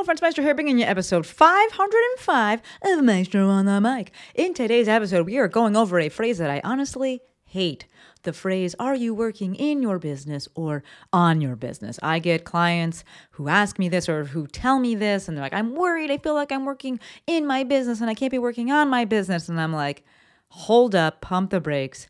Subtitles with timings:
[0.00, 0.22] Hello, friends.
[0.22, 4.12] Maestro here, bringing you episode 505 of Maestro on the Mic.
[4.34, 7.86] In today's episode, we are going over a phrase that I honestly hate.
[8.22, 10.82] The phrase, are you working in your business or
[11.12, 11.98] on your business?
[12.02, 15.52] I get clients who ask me this or who tell me this, and they're like,
[15.52, 16.10] I'm worried.
[16.10, 19.04] I feel like I'm working in my business and I can't be working on my
[19.04, 19.50] business.
[19.50, 20.02] And I'm like,
[20.48, 22.08] hold up, pump the brakes.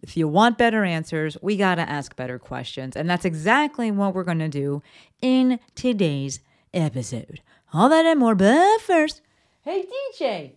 [0.00, 2.94] If you want better answers, we got to ask better questions.
[2.94, 4.80] And that's exactly what we're going to do
[5.20, 6.38] in today's
[6.74, 7.40] episode.
[7.72, 9.20] All that and more, but first,
[9.62, 9.84] hey
[10.18, 10.52] DJ,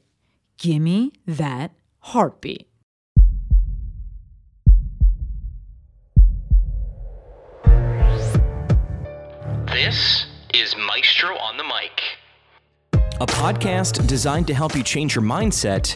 [0.57, 2.67] give me that heartbeat.
[9.67, 12.01] This is Maestro on the Mic.
[13.21, 15.95] a podcast designed to help you change your mindset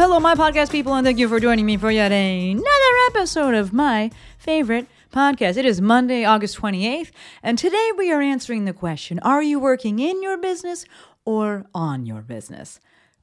[0.00, 3.74] Hello, my podcast people, and thank you for joining me for yet another episode of
[3.74, 5.58] my favorite podcast.
[5.58, 7.10] It is Monday, August 28th,
[7.42, 10.86] and today we are answering the question Are you working in your business
[11.26, 12.80] or on your business?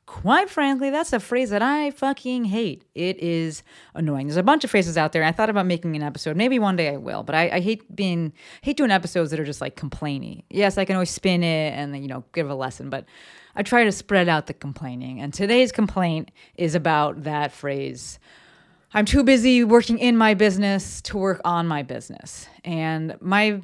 [0.08, 2.86] Quite frankly, that's a phrase that I fucking hate.
[2.96, 3.62] It is
[3.94, 4.28] annoying.
[4.28, 5.22] There's a bunch of phrases out there.
[5.22, 6.38] I thought about making an episode.
[6.38, 9.46] Maybe one day I will, but I, I hate being hate doing episodes that are
[9.46, 10.44] just like complaining.
[10.50, 13.04] Yes, I can always spin it and you know give a lesson, but
[13.54, 15.20] I try to spread out the complaining.
[15.20, 18.18] And today's complaint is about that phrase.
[18.94, 22.48] I'm too busy working in my business to work on my business.
[22.64, 23.62] And my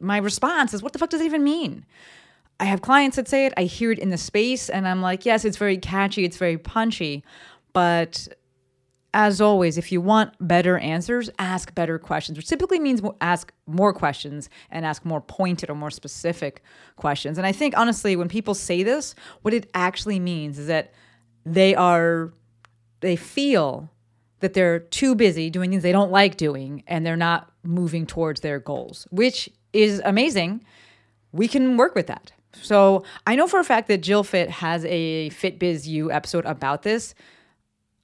[0.00, 1.84] my response is what the fuck does it even mean?
[2.62, 5.26] I have clients that say it, I hear it in the space and I'm like,
[5.26, 7.24] yes, it's very catchy, it's very punchy,
[7.72, 8.28] but
[9.12, 13.92] as always, if you want better answers, ask better questions, which typically means ask more
[13.92, 16.62] questions and ask more pointed or more specific
[16.94, 17.36] questions.
[17.36, 20.94] And I think, honestly, when people say this, what it actually means is that
[21.44, 22.32] they are,
[23.00, 23.90] they feel
[24.38, 28.40] that they're too busy doing things they don't like doing and they're not moving towards
[28.40, 30.64] their goals, which is amazing.
[31.32, 32.30] We can work with that.
[32.60, 37.14] So I know for a fact that JillFit has a FitBizU episode about this.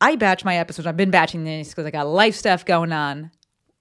[0.00, 0.86] I batch my episodes.
[0.86, 3.30] I've been batching these because I got life stuff going on.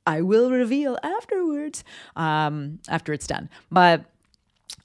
[0.05, 1.83] I will reveal afterwards,
[2.15, 3.49] um, after it's done.
[3.71, 4.05] But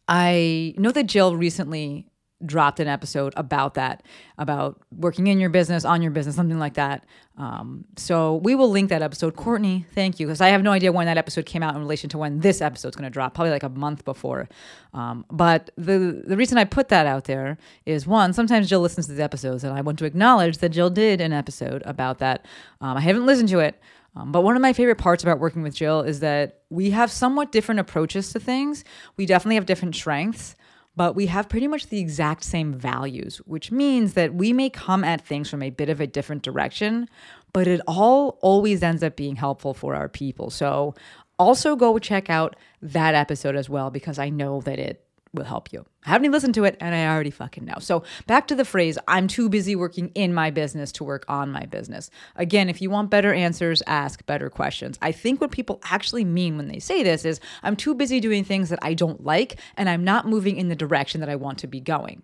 [0.09, 2.07] I know that Jill recently
[2.45, 4.03] dropped an episode about that,
[4.39, 7.05] about working in your business, on your business, something like that.
[7.39, 9.37] Um, so we will link that episode.
[9.37, 12.11] Courtney, thank you, because I have no idea when that episode came out in relation
[12.11, 13.35] to when this episode's going to drop.
[13.35, 14.49] Probably like a month before.
[14.93, 19.07] Um, but the the reason I put that out there is one, sometimes Jill listens
[19.07, 22.45] to the episodes, and I want to acknowledge that Jill did an episode about that.
[22.81, 23.81] Um, I haven't listened to it.
[24.15, 27.11] Um, but one of my favorite parts about working with Jill is that we have
[27.11, 28.85] somewhat different approaches to things.
[29.17, 30.55] We definitely have different strengths,
[30.95, 35.05] but we have pretty much the exact same values, which means that we may come
[35.05, 37.09] at things from a bit of a different direction,
[37.53, 40.51] but it all always ends up being helpful for our people.
[40.51, 40.95] So
[41.39, 45.73] also go check out that episode as well because I know that it will help
[45.73, 45.85] you.
[46.05, 47.77] I haven't even listened to it and I already fucking know.
[47.81, 51.51] So back to the phrase, I'm too busy working in my business to work on
[51.51, 52.11] my business.
[52.37, 54.99] Again, if you want better answers, ask better questions.
[55.01, 58.45] I think what people actually mean when they say this is, I'm too busy doing
[58.45, 61.59] things that I don't like and I'm not moving in the direction that I want
[61.59, 62.23] to be going.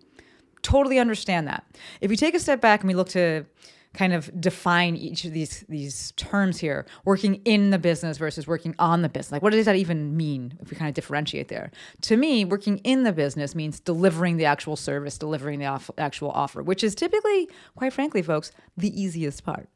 [0.61, 1.65] Totally understand that.
[2.01, 3.45] If you take a step back and we look to
[3.93, 8.75] kind of define each of these these terms here working in the business versus working
[8.77, 9.31] on the business.
[9.31, 11.71] Like what does that even mean if we kind of differentiate there?
[12.01, 16.29] To me working in the business means delivering the actual service delivering the off- actual
[16.31, 19.69] offer which is typically quite frankly folks the easiest part.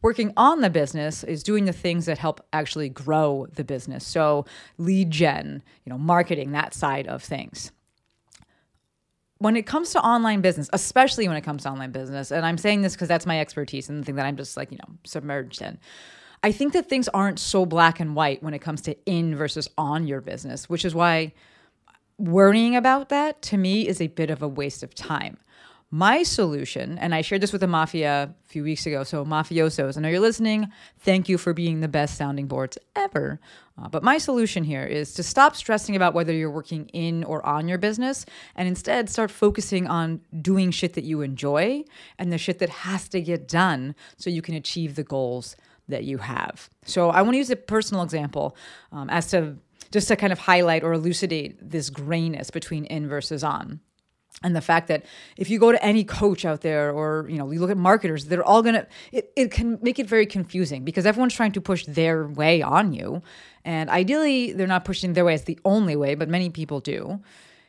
[0.00, 4.06] Working on the business is doing the things that help actually grow the business.
[4.06, 4.46] So
[4.78, 7.72] lead gen you know marketing that side of things
[9.38, 12.58] when it comes to online business, especially when it comes to online business, and I'm
[12.58, 14.94] saying this because that's my expertise and the thing that I'm just like, you know,
[15.04, 15.78] submerged in.
[16.42, 19.68] I think that things aren't so black and white when it comes to in versus
[19.76, 21.32] on your business, which is why
[22.16, 25.38] worrying about that to me is a bit of a waste of time.
[25.90, 29.96] My solution, and I shared this with the mafia a few weeks ago, so mafiosos,
[29.96, 30.70] I know you're listening.
[30.98, 33.40] Thank you for being the best sounding boards ever.
[33.80, 37.44] Uh, but my solution here is to stop stressing about whether you're working in or
[37.46, 38.26] on your business
[38.56, 41.84] and instead start focusing on doing shit that you enjoy
[42.18, 45.56] and the shit that has to get done so you can achieve the goals
[45.88, 46.68] that you have.
[46.84, 48.56] So I want to use a personal example
[48.92, 49.56] um, as to
[49.90, 53.80] just to kind of highlight or elucidate this grayness between in versus on.
[54.42, 55.04] And the fact that
[55.36, 58.26] if you go to any coach out there or you know you look at marketers
[58.26, 61.84] they're all gonna it, it can make it very confusing because everyone's trying to push
[61.86, 63.22] their way on you.
[63.64, 67.20] And ideally they're not pushing their way as the only way but many people do.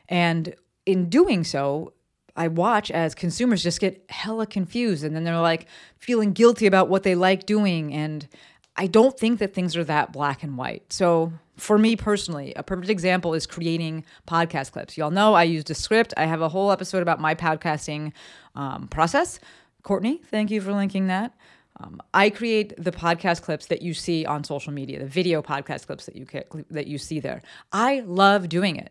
[0.08, 0.54] And
[0.86, 1.92] in doing so
[2.36, 5.66] i watch as consumers just get hella confused and then they're like
[5.98, 7.92] feeling guilty about what they like doing.
[7.92, 8.28] And
[8.76, 12.62] i don't think that things are that black and white so for me personally, a
[12.62, 14.96] perfect example is creating podcast clips.
[14.96, 16.14] Y'all know I used a script.
[16.16, 18.12] I have a whole episode about my podcasting
[18.54, 19.38] um, process.
[19.82, 21.34] Courtney, thank you for linking that.
[21.78, 25.86] Um, I create the podcast clips that you see on social media, the video podcast
[25.86, 26.26] clips that you
[26.70, 27.42] that you see there.
[27.72, 28.90] I love doing it.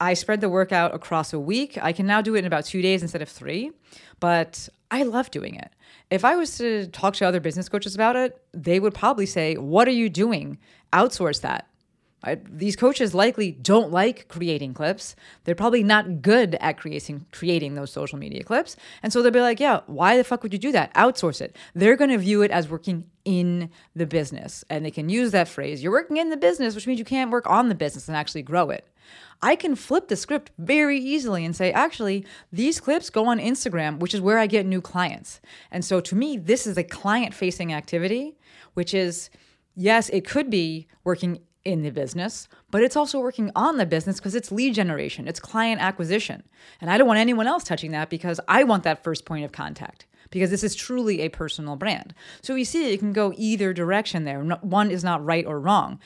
[0.00, 1.78] I spread the workout across a week.
[1.80, 3.70] I can now do it in about two days instead of three,
[4.18, 5.70] but I love doing it.
[6.10, 9.56] If I was to talk to other business coaches about it, they would probably say,
[9.56, 10.58] What are you doing?
[10.92, 11.66] Outsource that.
[12.22, 15.16] I, these coaches likely don't like creating clips.
[15.44, 18.76] They're probably not good at creating creating those social media clips.
[19.02, 20.92] And so they'll be like, "Yeah, why the fuck would you do that?
[20.94, 25.08] Outsource it." They're going to view it as working in the business, and they can
[25.08, 25.82] use that phrase.
[25.82, 28.42] You're working in the business, which means you can't work on the business and actually
[28.42, 28.86] grow it.
[29.42, 33.98] I can flip the script very easily and say, actually, these clips go on Instagram,
[33.98, 35.40] which is where I get new clients.
[35.70, 38.36] And so to me, this is a client facing activity,
[38.74, 39.30] which is
[39.74, 44.16] yes, it could be working in the business, but it's also working on the business
[44.16, 46.42] because it's lead generation, it's client acquisition.
[46.80, 49.52] And I don't want anyone else touching that because I want that first point of
[49.52, 52.14] contact because this is truly a personal brand.
[52.40, 54.40] So we see it can go either direction there.
[54.42, 55.98] One is not right or wrong.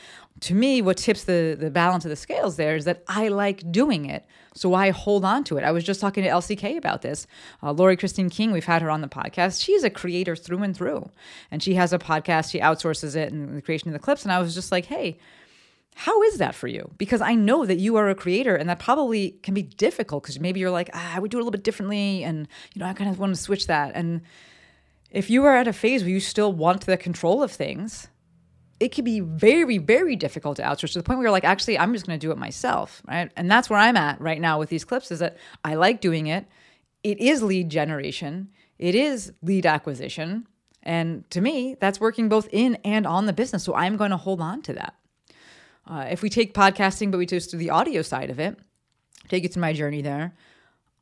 [0.45, 3.73] To me, what tips the, the balance of the scales there is that I like
[3.73, 4.27] doing it.
[4.53, 5.65] So I hold on to it.
[5.65, 7.27] I was just talking to LCK about this.
[7.63, 9.65] Uh, Laurie Christine King, we've had her on the podcast.
[9.65, 11.11] She's a creator through and through.
[11.51, 14.23] And she has a podcast, she outsources it and the creation of the clips.
[14.23, 15.17] And I was just like, hey,
[15.95, 16.91] how is that for you?
[16.99, 20.39] Because I know that you are a creator and that probably can be difficult because
[20.39, 22.23] maybe you're like, ah, I would do it a little bit differently.
[22.23, 23.93] And, you know, I kind of want to switch that.
[23.95, 24.21] And
[25.11, 28.09] if you are at a phase where you still want the control of things,
[28.81, 31.79] it can be very, very difficult to outsource to the point where you're like, actually,
[31.79, 33.03] I'm just going to do it myself.
[33.07, 33.31] Right.
[33.37, 36.27] And that's where I'm at right now with these clips is that I like doing
[36.27, 36.47] it.
[37.03, 38.49] It is lead generation,
[38.79, 40.47] it is lead acquisition.
[40.83, 43.65] And to me, that's working both in and on the business.
[43.65, 44.95] So I'm going to hold on to that.
[45.87, 48.59] Uh, if we take podcasting, but we just do the audio side of it,
[49.29, 50.35] take you through my journey there.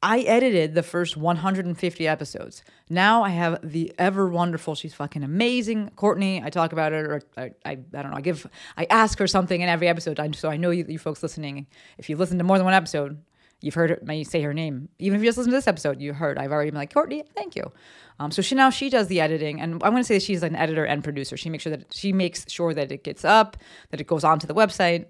[0.02, 2.64] I edited the first 150 episodes.
[2.90, 6.42] Now I have the ever wonderful, she's fucking amazing, Courtney.
[6.42, 8.46] I talk about her, or I, I, I don't know, I give,
[8.76, 10.20] I ask her something in every episode.
[10.34, 11.68] So I know you, you folks listening,
[11.98, 13.22] if you listen to more than one episode,
[13.60, 14.88] you've heard may say her name.
[14.98, 16.36] Even if you just listen to this episode, you heard.
[16.36, 17.70] I've already been like, Courtney, thank you.
[18.18, 20.56] Um, so she now she does the editing, and I'm going to say she's an
[20.56, 21.36] editor and producer.
[21.36, 23.56] She makes sure that she makes sure that it gets up,
[23.90, 25.06] that it goes onto the website,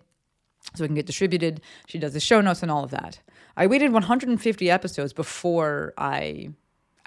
[0.74, 1.60] so it can get distributed.
[1.86, 3.20] She does the show notes and all of that.
[3.56, 6.50] I waited 150 episodes before I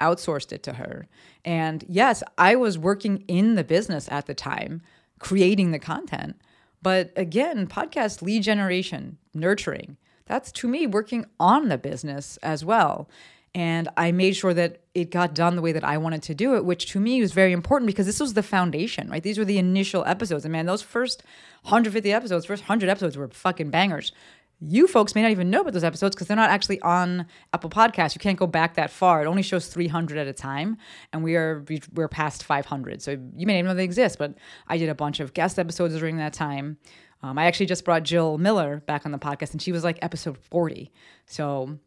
[0.00, 1.06] outsourced it to her.
[1.44, 4.82] And yes, I was working in the business at the time,
[5.18, 6.36] creating the content.
[6.82, 9.96] But again, podcast lead generation, nurturing,
[10.26, 13.08] that's to me working on the business as well.
[13.54, 16.56] And I made sure that it got done the way that I wanted to do
[16.56, 19.22] it, which to me was very important because this was the foundation, right?
[19.22, 20.44] These were the initial episodes.
[20.44, 21.22] And man, those first
[21.62, 24.12] 150 episodes, first 100 episodes were fucking bangers.
[24.58, 27.68] You folks may not even know about those episodes because they're not actually on Apple
[27.68, 28.14] Podcasts.
[28.14, 29.22] You can't go back that far.
[29.22, 30.78] It only shows 300 at a time,
[31.12, 33.02] and we are we're past 500.
[33.02, 34.18] So you may not even know they exist.
[34.18, 34.34] But
[34.66, 36.78] I did a bunch of guest episodes during that time.
[37.22, 39.98] Um, I actually just brought Jill Miller back on the podcast, and she was like
[40.00, 40.90] episode 40.
[41.26, 41.78] So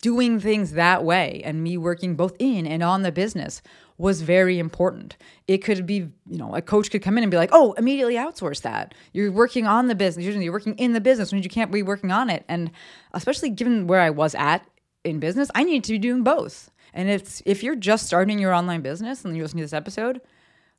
[0.00, 3.62] doing things that way and me working both in and on the business
[3.96, 5.16] was very important.
[5.46, 8.14] It could be, you know, a coach could come in and be like, "Oh, immediately
[8.14, 8.94] outsource that.
[9.12, 10.24] You're working on the business.
[10.24, 12.70] You're working in the business, means you can't be working on it." And
[13.12, 14.66] especially given where I was at
[15.04, 16.70] in business, I need to be doing both.
[16.92, 20.20] And if if you're just starting your online business and you're listening to this episode,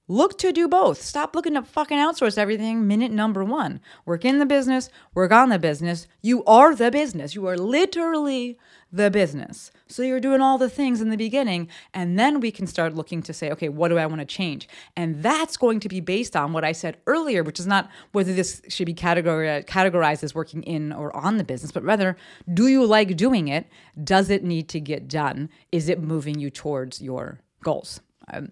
[0.08, 1.02] Look to do both.
[1.02, 2.86] Stop looking to fucking outsource everything.
[2.86, 6.08] Minute number one work in the business, work on the business.
[6.22, 7.34] You are the business.
[7.34, 8.60] You are literally
[8.92, 9.72] the business.
[9.88, 13.22] So you're doing all the things in the beginning, and then we can start looking
[13.24, 14.70] to say, okay, what do I want to change?
[14.96, 18.32] And that's going to be based on what I said earlier, which is not whether
[18.32, 22.16] this should be categorized as working in or on the business, but rather,
[22.54, 23.68] do you like doing it?
[24.02, 25.50] Does it need to get done?
[25.72, 28.02] Is it moving you towards your goals?
[28.32, 28.52] Um,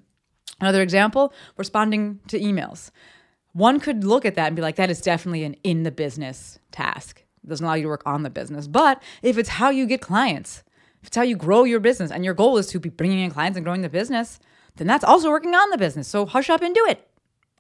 [0.63, 2.89] Another example, responding to emails.
[3.51, 6.58] One could look at that and be like, that is definitely an in the business
[6.72, 7.22] task.
[7.43, 8.65] It doesn't allow you to work on the business.
[8.65, 10.63] But if it's how you get clients,
[11.01, 13.29] if it's how you grow your business, and your goal is to be bringing in
[13.29, 14.39] clients and growing the business,
[14.77, 16.08] then that's also working on the business.
[16.08, 17.05] So hush up and do it.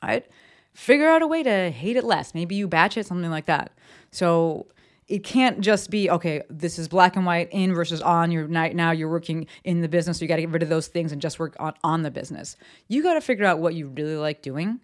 [0.01, 0.25] Right?
[0.73, 2.33] Figure out a way to hate it less.
[2.33, 3.73] Maybe you batch it, something like that.
[4.11, 4.67] So
[5.07, 8.73] it can't just be okay this is black and white in versus on you're ni-
[8.73, 11.11] now you're working in the business so you got to get rid of those things
[11.11, 12.55] and just work on, on the business.
[12.87, 14.79] You got to figure out what you really like doing.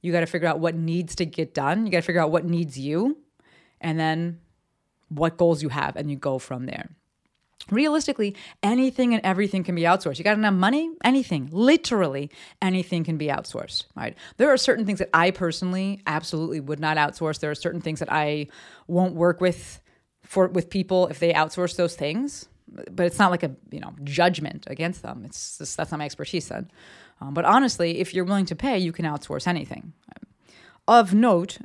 [0.00, 1.86] You got to figure out what needs to get done.
[1.86, 3.18] You got to figure out what needs you
[3.80, 4.40] and then
[5.08, 6.90] what goals you have and you go from there.
[7.70, 10.18] Realistically anything and everything can be outsourced.
[10.18, 10.90] You got enough money?
[11.04, 11.48] Anything.
[11.52, 12.30] Literally
[12.62, 14.16] anything can be outsourced right?
[14.36, 17.40] There are certain things that i personally absolutely would not outsource.
[17.40, 18.46] There are certain things that i
[18.88, 19.80] won't work with
[20.24, 22.48] for with people if they outsource those things
[22.90, 26.04] but it's not like a you know judgment against them it's just, that's not my
[26.04, 26.70] expertise then
[27.20, 29.92] um, but honestly if you're willing to pay you can outsource anything
[30.86, 31.58] of note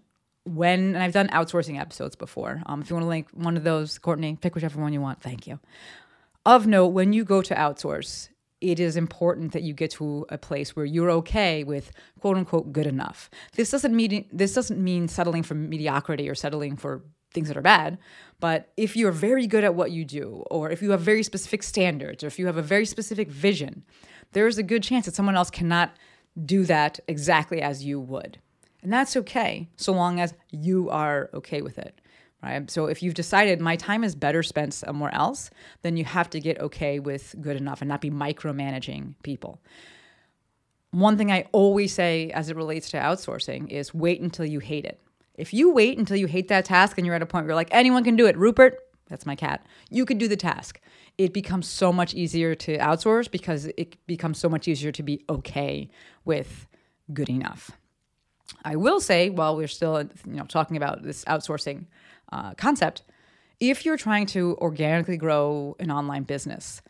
[0.45, 2.61] when and I've done outsourcing episodes before.
[2.65, 5.21] Um, if you want to link one of those, Courtney, pick whichever one you want.
[5.21, 5.59] Thank you.
[6.45, 10.37] Of note, when you go to outsource, it is important that you get to a
[10.37, 13.29] place where you're okay with quote unquote good enough.
[13.55, 17.61] This doesn't mean this doesn't mean settling for mediocrity or settling for things that are
[17.61, 17.97] bad,
[18.39, 21.63] but if you're very good at what you do, or if you have very specific
[21.63, 23.83] standards, or if you have a very specific vision,
[24.33, 25.95] there's a good chance that someone else cannot
[26.45, 28.39] do that exactly as you would.
[28.81, 31.99] And that's okay, so long as you are okay with it.
[32.41, 32.69] Right?
[32.69, 35.49] So if you've decided my time is better spent somewhere else,
[35.81, 39.61] then you have to get okay with good enough and not be micromanaging people.
[40.91, 44.83] One thing I always say as it relates to outsourcing is wait until you hate
[44.83, 44.99] it.
[45.35, 47.55] If you wait until you hate that task and you're at a point where you're
[47.55, 50.79] like, anyone can do it, Rupert, that's my cat, you can do the task.
[51.17, 55.23] It becomes so much easier to outsource because it becomes so much easier to be
[55.29, 55.89] okay
[56.25, 56.67] with
[57.13, 57.71] good enough.
[58.65, 61.85] I will say, while we're still you know talking about this outsourcing
[62.31, 63.03] uh, concept,
[63.59, 66.81] if you're trying to organically grow an online business,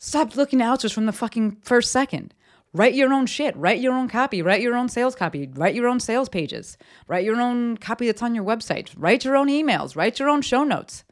[0.00, 2.34] stop looking to outsource from the fucking first second.
[2.72, 3.56] Write your own shit.
[3.56, 4.42] Write your own copy.
[4.42, 5.48] Write your own sales copy.
[5.54, 6.78] Write your own sales pages.
[7.08, 8.94] Write your own copy that's on your website.
[8.96, 9.96] Write your own emails.
[9.96, 11.02] Write your own show notes.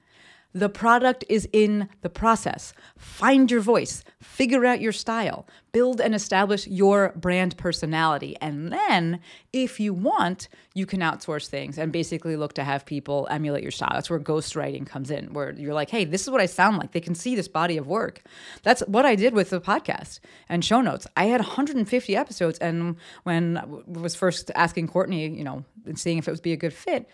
[0.58, 2.72] The product is in the process.
[2.96, 8.36] Find your voice, figure out your style, build and establish your brand personality.
[8.40, 9.20] And then,
[9.52, 13.70] if you want, you can outsource things and basically look to have people emulate your
[13.70, 13.92] style.
[13.92, 16.90] That's where ghostwriting comes in, where you're like, hey, this is what I sound like.
[16.90, 18.22] They can see this body of work.
[18.64, 21.06] That's what I did with the podcast and show notes.
[21.16, 22.58] I had 150 episodes.
[22.58, 26.52] And when I was first asking Courtney, you know, and seeing if it would be
[26.52, 27.08] a good fit,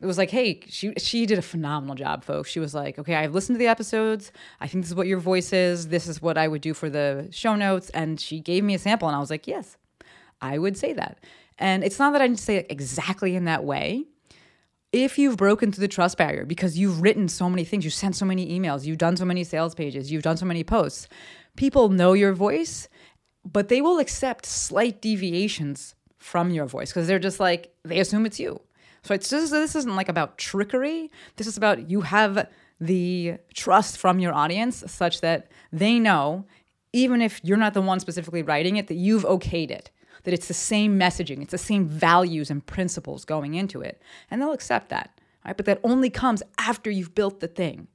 [0.00, 2.50] it was like, hey, she she did a phenomenal job, folks.
[2.50, 4.30] She was like, okay, I've listened to the episodes.
[4.60, 5.88] I think this is what your voice is.
[5.88, 7.88] This is what I would do for the show notes.
[7.90, 9.78] And she gave me a sample, and I was like, yes,
[10.40, 11.18] I would say that.
[11.58, 14.04] And it's not that I to say it exactly in that way.
[14.92, 18.16] If you've broken through the trust barrier because you've written so many things, you've sent
[18.16, 21.08] so many emails, you've done so many sales pages, you've done so many posts,
[21.56, 22.88] people know your voice,
[23.44, 28.26] but they will accept slight deviations from your voice because they're just like, they assume
[28.26, 28.60] it's you.
[29.06, 31.12] So it's just, this isn't like about trickery.
[31.36, 32.48] This is about you have
[32.80, 36.44] the trust from your audience such that they know,
[36.92, 39.92] even if you're not the one specifically writing it, that you've okayed it,
[40.24, 44.02] that it's the same messaging, it's the same values and principles going into it.
[44.28, 45.20] And they'll accept that.
[45.44, 45.56] Right?
[45.56, 47.86] But that only comes after you've built the thing.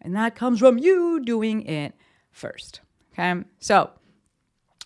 [0.00, 1.94] And that comes from you doing it
[2.30, 2.82] first.
[3.12, 3.42] Okay.
[3.58, 3.90] So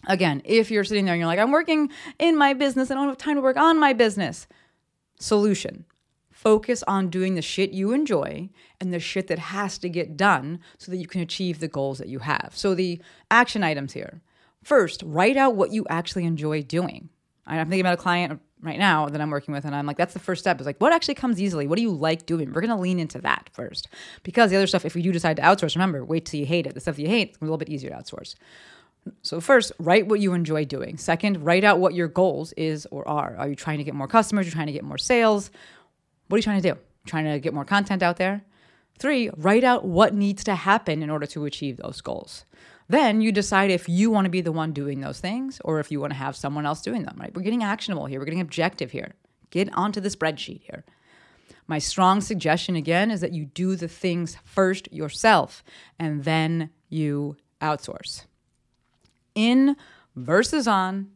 [0.07, 3.09] again, if you're sitting there and you're like, I'm working in my business, I don't
[3.09, 4.47] have time to work on my business
[5.19, 5.85] Solution
[6.31, 10.61] focus on doing the shit you enjoy and the shit that has to get done
[10.77, 12.53] so that you can achieve the goals that you have.
[12.55, 14.21] So, the action items here
[14.63, 17.09] first, write out what you actually enjoy doing.
[17.47, 20.13] I'm thinking about a client right now that I'm working with, and I'm like, that's
[20.13, 21.67] the first step is like, what actually comes easily?
[21.67, 22.53] What do you like doing?
[22.53, 23.89] We're gonna lean into that first.
[24.23, 26.67] Because the other stuff, if we do decide to outsource, remember, wait till you hate
[26.67, 26.75] it.
[26.75, 28.35] The stuff you hate, it's a little bit easier to outsource.
[29.23, 30.97] So first, write what you enjoy doing.
[30.97, 33.37] Second, write out what your goals is or are.
[33.37, 34.47] Are you trying to get more customers?
[34.47, 35.51] You're trying to get more sales?
[36.29, 36.79] What are you trying to do?
[37.07, 38.43] Trying to get more content out there?
[38.99, 42.45] Three, write out what needs to happen in order to achieve those goals.
[42.89, 45.91] Then you decide if you want to be the one doing those things or if
[45.91, 47.35] you want to have someone else doing them, right?
[47.35, 48.19] We're getting actionable here.
[48.19, 49.15] We're getting objective here.
[49.51, 50.85] Get onto the spreadsheet here.
[51.67, 55.65] My strong suggestion again is that you do the things first yourself
[55.99, 58.25] and then you outsource
[59.37, 59.77] in
[60.17, 61.11] versus on,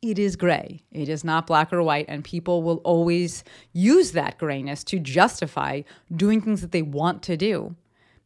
[0.00, 0.82] it is gray.
[0.92, 2.06] It is not black or white.
[2.08, 5.82] And people will always use that grayness to justify
[6.14, 7.76] doing things that they want to do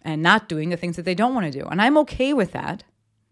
[0.03, 1.67] and not doing the things that they don't want to do.
[1.67, 2.85] And I'm okay with that.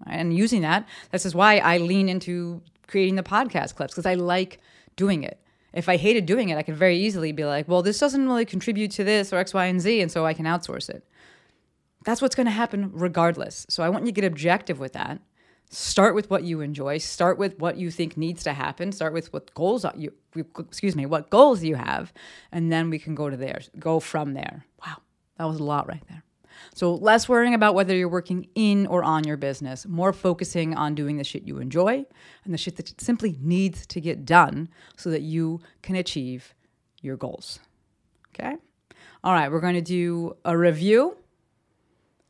[0.07, 4.15] And using that, this is why I lean into creating the podcast clips because I
[4.15, 4.59] like
[4.97, 5.41] doing it.
[5.73, 8.47] If I hated doing it, I could very easily be like, well, this doesn't really
[8.47, 10.01] contribute to this or X, Y, and Z.
[10.01, 11.05] And so I can outsource it.
[12.05, 13.67] That's what's going to happen regardless.
[13.69, 15.21] So I want you to get objective with that
[15.71, 16.99] Start with what you enjoy.
[16.99, 18.91] Start with what you think needs to happen.
[18.91, 20.13] Start with what goals you
[20.59, 22.13] excuse me, what goals you have,
[22.53, 23.61] and then we can go to there.
[23.79, 24.65] Go from there.
[24.87, 24.99] Wow.
[25.37, 26.23] That was a lot right there.
[26.75, 30.95] So, less worrying about whether you're working in or on your business, more focusing on
[30.95, 32.05] doing the shit you enjoy
[32.45, 36.55] and the shit that simply needs to get done so that you can achieve
[37.01, 37.61] your goals.
[38.35, 38.57] Okay?
[39.23, 41.17] All right, we're going to do a review.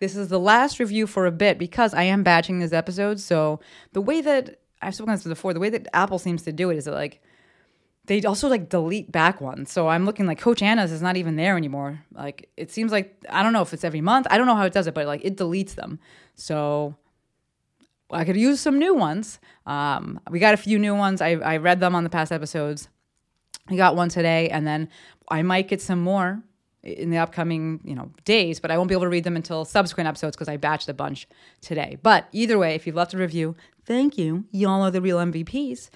[0.01, 3.21] This is the last review for a bit because I am batching this episode.
[3.21, 3.61] So,
[3.93, 6.77] the way that I've spoken this before, the way that Apple seems to do it
[6.77, 7.21] is that, like,
[8.09, 9.71] they also like delete back ones.
[9.71, 12.01] So I'm looking like Coach Anna's is not even there anymore.
[12.15, 14.27] Like it seems like I don't know if it's every month.
[14.31, 16.01] I don't know how it does it, but like it deletes them.
[16.35, 16.97] So
[18.11, 19.39] I could use some new ones.
[19.67, 21.21] Um, we got a few new ones.
[21.21, 22.89] I, I read them on the past episodes.
[23.69, 24.89] We got one today, and then
[25.31, 26.43] I might get some more
[26.97, 28.61] in the upcoming you know days.
[28.61, 30.95] But I won't be able to read them until subsequent episodes because I batched a
[30.95, 31.29] bunch
[31.61, 31.99] today.
[32.03, 34.45] But either way, if you've left a review, thank you.
[34.51, 35.91] Y'all are the real MVPs.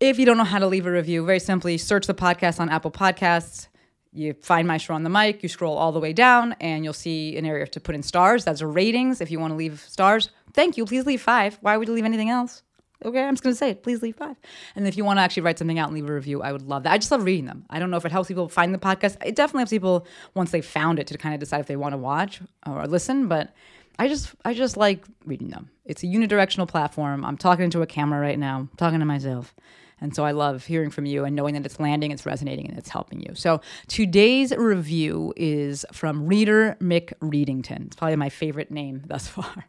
[0.00, 2.70] If you don't know how to leave a review, very simply search the podcast on
[2.70, 3.68] Apple Podcasts.
[4.12, 7.36] You find Maestro on the mic, you scroll all the way down, and you'll see
[7.36, 8.44] an area to put in stars.
[8.44, 9.20] That's ratings.
[9.20, 10.84] If you want to leave stars, thank you.
[10.84, 11.58] Please leave five.
[11.60, 12.62] Why would you leave anything else?
[13.04, 13.82] Okay, I'm just gonna say it.
[13.82, 14.36] Please leave five.
[14.76, 16.62] And if you want to actually write something out and leave a review, I would
[16.62, 16.92] love that.
[16.92, 17.64] I just love reading them.
[17.70, 19.16] I don't know if it helps people find the podcast.
[19.24, 21.94] It definitely helps people once they found it to kind of decide if they want
[21.94, 23.26] to watch or listen.
[23.28, 23.54] But
[23.98, 25.70] I just I just like reading them.
[25.84, 27.24] It's a unidirectional platform.
[27.24, 28.58] I'm talking into a camera right now.
[28.58, 29.54] I'm talking to myself.
[30.00, 32.78] And so I love hearing from you and knowing that it's landing, it's resonating, and
[32.78, 33.34] it's helping you.
[33.34, 37.86] So today's review is from Reader McReadington.
[37.86, 39.66] It's probably my favorite name thus far.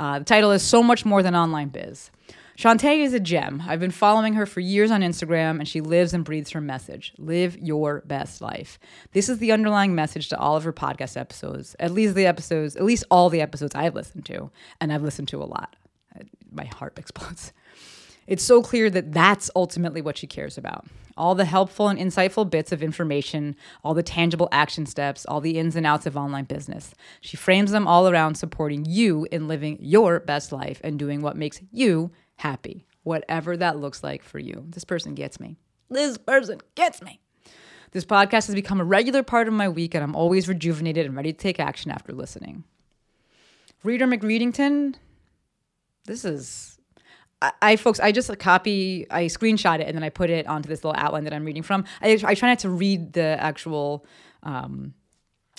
[0.00, 2.10] Uh, the title is So Much More Than Online Biz.
[2.56, 3.62] Shanté is a gem.
[3.66, 7.12] I've been following her for years on Instagram, and she lives and breathes her message
[7.18, 8.78] live your best life.
[9.12, 12.76] This is the underlying message to all of her podcast episodes, at least the episodes,
[12.76, 15.76] at least all the episodes I've listened to, and I've listened to a lot.
[16.50, 17.52] My heart explodes.
[18.30, 20.86] It's so clear that that's ultimately what she cares about.
[21.16, 25.58] All the helpful and insightful bits of information, all the tangible action steps, all the
[25.58, 26.94] ins and outs of online business.
[27.20, 31.36] She frames them all around supporting you in living your best life and doing what
[31.36, 34.64] makes you happy, whatever that looks like for you.
[34.68, 35.56] This person gets me.
[35.88, 37.20] This person gets me.
[37.90, 41.16] This podcast has become a regular part of my week, and I'm always rejuvenated and
[41.16, 42.62] ready to take action after listening.
[43.82, 44.94] Reader McReadington,
[46.04, 46.78] this is
[47.42, 50.68] I, I, folks, I just copy, I screenshot it, and then I put it onto
[50.68, 51.84] this little outline that I'm reading from.
[52.02, 54.04] I, I try not to read the actual,
[54.42, 54.94] um,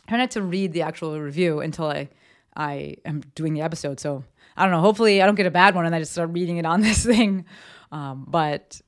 [0.08, 2.10] try not to read the actual review until I,
[2.56, 4.00] I am doing the episode.
[4.00, 4.24] So
[4.56, 4.82] I don't know.
[4.82, 7.06] Hopefully, I don't get a bad one, and I just start reading it on this
[7.06, 7.46] thing.
[7.92, 8.80] Um, but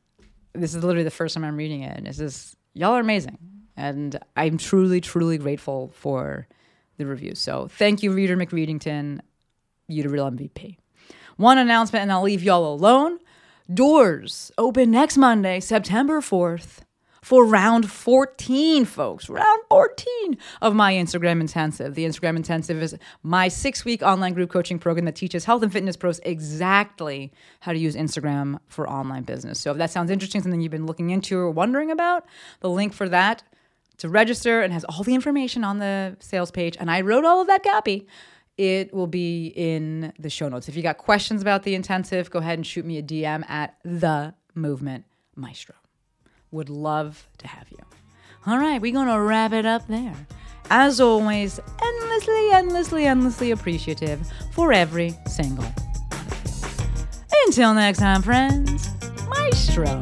[0.53, 3.37] this is literally the first time I'm reading it, and it's just y'all are amazing,
[3.75, 6.47] and I'm truly, truly grateful for
[6.97, 7.35] the review.
[7.35, 9.19] So thank you, Reader McReadington.
[9.87, 10.77] You're the real MVP.
[11.37, 13.19] One announcement, and I'll leave y'all alone.
[13.73, 16.81] Doors open next Monday, September 4th,
[17.21, 19.29] for round 14, folks.
[19.29, 21.95] Round 14 of my Instagram Intensive.
[21.95, 25.71] The Instagram Intensive is my six week online group coaching program that teaches health and
[25.71, 29.59] fitness pros exactly how to use Instagram for online business.
[29.59, 32.25] So if that sounds interesting, something you've been looking into or wondering about,
[32.59, 33.43] the link for that
[33.97, 36.75] to register and has all the information on the sales page.
[36.79, 38.05] And I wrote all of that copy
[38.57, 40.69] it will be in the show notes.
[40.69, 43.77] If you got questions about the intensive, go ahead and shoot me a DM at
[43.83, 45.75] the movement maestro.
[46.51, 47.79] Would love to have you.
[48.45, 50.15] All right, we're going to wrap it up there.
[50.69, 55.65] As always, endlessly, endlessly, endlessly appreciative for every single.
[57.45, 58.89] Until next time, friends,
[59.27, 59.99] maestro